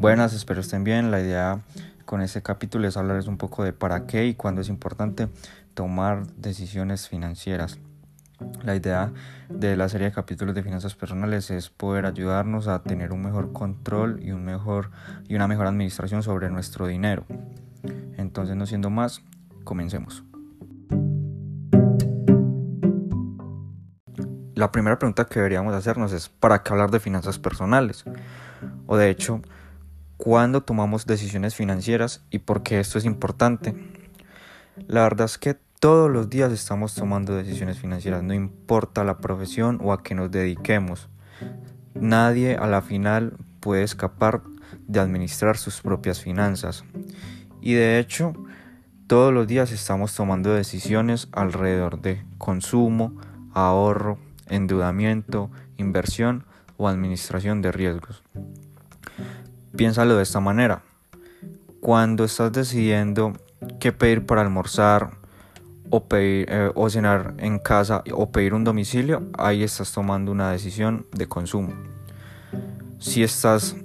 [0.00, 1.10] Buenas, espero estén bien.
[1.10, 1.60] La idea
[2.06, 5.28] con este capítulo es hablarles un poco de para qué y cuándo es importante
[5.74, 7.78] tomar decisiones financieras.
[8.64, 9.12] La idea
[9.50, 13.52] de la serie de capítulos de finanzas personales es poder ayudarnos a tener un mejor
[13.52, 14.90] control y, un mejor,
[15.28, 17.26] y una mejor administración sobre nuestro dinero.
[18.16, 19.22] Entonces, no siendo más,
[19.64, 20.24] comencemos.
[24.54, 28.04] La primera pregunta que deberíamos hacernos es ¿para qué hablar de finanzas personales?
[28.86, 29.42] O de hecho,
[30.20, 33.74] ¿cuándo tomamos decisiones financieras y por qué esto es importante?
[34.86, 39.78] La verdad es que todos los días estamos tomando decisiones financieras, no importa la profesión
[39.82, 41.08] o a qué nos dediquemos.
[41.94, 44.42] Nadie a la final puede escapar
[44.86, 46.84] de administrar sus propias finanzas.
[47.62, 48.34] Y de hecho,
[49.06, 53.14] todos los días estamos tomando decisiones alrededor de consumo,
[53.54, 54.18] ahorro,
[54.48, 56.44] endeudamiento, inversión
[56.76, 58.22] o administración de riesgos.
[59.76, 60.82] Piénsalo de esta manera.
[61.80, 63.32] Cuando estás decidiendo
[63.78, 65.18] qué pedir para almorzar
[66.12, 71.26] eh, o cenar en casa o pedir un domicilio, ahí estás tomando una decisión de
[71.26, 71.72] consumo.
[72.98, 73.76] Si estás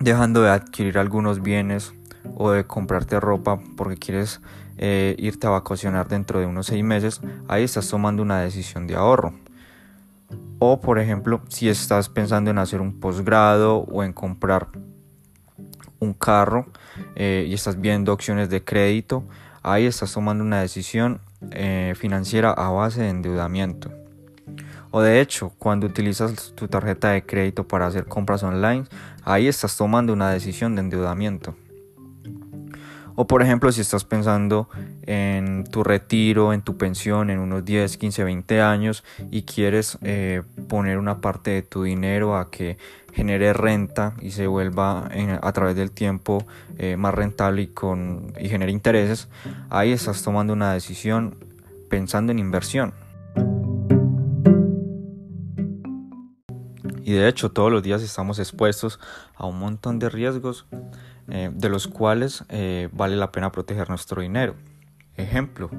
[0.00, 1.92] dejando de adquirir algunos bienes
[2.36, 4.40] o de comprarte ropa porque quieres
[4.76, 8.94] eh, irte a vacacionar dentro de unos seis meses, ahí estás tomando una decisión de
[8.94, 9.34] ahorro.
[10.58, 14.68] O por ejemplo, si estás pensando en hacer un posgrado o en comprar
[16.00, 16.66] un carro
[17.14, 19.24] eh, y estás viendo opciones de crédito,
[19.62, 21.20] ahí estás tomando una decisión
[21.52, 23.90] eh, financiera a base de endeudamiento.
[24.90, 28.84] O de hecho, cuando utilizas tu tarjeta de crédito para hacer compras online,
[29.24, 31.54] ahí estás tomando una decisión de endeudamiento.
[33.20, 34.68] O por ejemplo, si estás pensando
[35.02, 39.02] en tu retiro, en tu pensión en unos 10, 15, 20 años
[39.32, 42.78] y quieres eh, poner una parte de tu dinero a que
[43.12, 45.08] genere renta y se vuelva
[45.42, 46.46] a través del tiempo
[46.78, 49.26] eh, más rentable y, con, y genere intereses,
[49.68, 51.34] ahí estás tomando una decisión
[51.90, 52.94] pensando en inversión.
[57.02, 59.00] Y de hecho todos los días estamos expuestos
[59.34, 60.66] a un montón de riesgos
[61.30, 64.54] eh, de los cuales eh, vale la pena proteger nuestro dinero.
[65.16, 65.70] Ejemplo,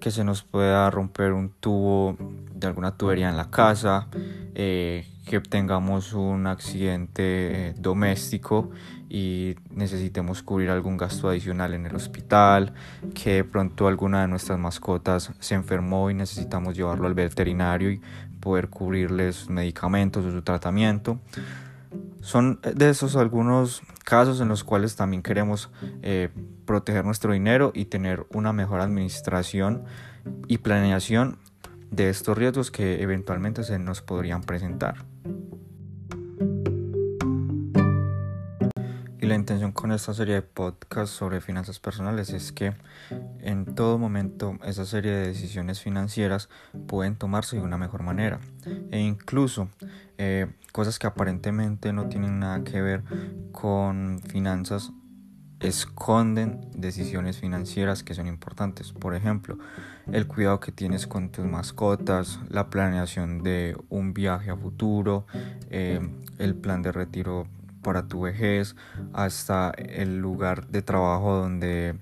[0.00, 2.16] que se nos pueda romper un tubo
[2.54, 4.08] de alguna tubería en la casa,
[4.54, 8.70] eh, que tengamos un accidente doméstico
[9.08, 12.74] y necesitemos cubrir algún gasto adicional en el hospital,
[13.14, 18.00] que de pronto alguna de nuestras mascotas se enfermó y necesitamos llevarlo al veterinario y
[18.40, 21.18] poder cubrirles medicamentos o su tratamiento.
[22.20, 25.70] Son de esos algunos casos en los cuales también queremos
[26.02, 26.28] eh,
[26.66, 29.84] proteger nuestro dinero y tener una mejor administración
[30.46, 31.38] y planeación
[31.90, 35.04] de estos riesgos que eventualmente se nos podrían presentar.
[39.30, 42.74] La intención con esta serie de podcasts sobre finanzas personales es que
[43.38, 46.48] en todo momento esa serie de decisiones financieras
[46.88, 48.40] pueden tomarse de una mejor manera.
[48.90, 49.68] E incluso
[50.18, 53.04] eh, cosas que aparentemente no tienen nada que ver
[53.52, 54.90] con finanzas
[55.60, 58.92] esconden decisiones financieras que son importantes.
[58.92, 59.58] Por ejemplo,
[60.10, 65.24] el cuidado que tienes con tus mascotas, la planeación de un viaje a futuro,
[65.68, 66.00] eh,
[66.38, 67.46] el plan de retiro
[67.82, 68.76] para tu vejez,
[69.12, 71.96] hasta el lugar de trabajo donde,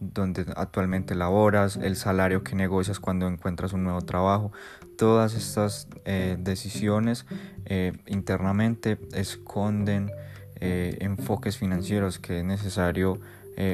[0.00, 4.52] donde actualmente laboras, el salario que negocias cuando encuentras un nuevo trabajo.
[4.96, 7.26] Todas estas eh, decisiones
[7.64, 10.10] eh, internamente esconden
[10.56, 13.20] eh, enfoques financieros que es necesario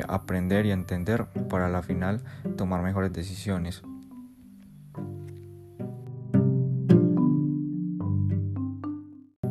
[0.08, 2.20] aprender y entender para la final
[2.56, 3.82] tomar mejores decisiones.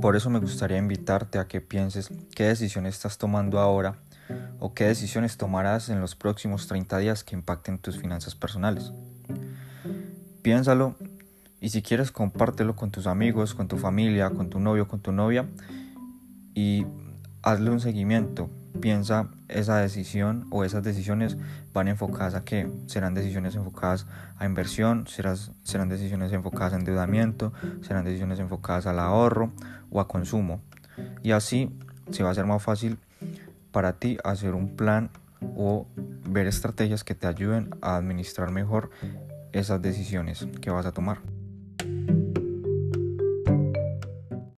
[0.02, 3.96] Por eso me gustaría invitarte a que pienses qué decisiones estás tomando ahora
[4.60, 8.92] o qué decisiones tomarás en los próximos 30 días que impacten tus finanzas personales.
[10.44, 10.96] Piénsalo
[11.60, 15.12] y si quieres compártelo con tus amigos, con tu familia, con tu novio, con tu
[15.12, 15.48] novia
[16.54, 16.86] y
[17.42, 18.50] hazle un seguimiento.
[18.82, 21.38] Piensa esa decisión o esas decisiones
[21.74, 22.70] van enfocadas a qué?
[22.86, 24.06] Serán decisiones enfocadas
[24.38, 29.52] a inversión, serán, serán decisiones enfocadas a endeudamiento, serán decisiones enfocadas al ahorro
[29.90, 30.62] o a consumo.
[31.24, 31.78] Y así
[32.12, 33.00] se va a hacer más fácil
[33.72, 35.12] para ti hacer un plan
[35.56, 35.88] o
[36.28, 38.90] ver estrategias que te ayuden a administrar mejor
[39.52, 41.37] esas decisiones que vas a tomar.